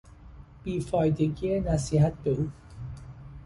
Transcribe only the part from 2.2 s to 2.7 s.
به او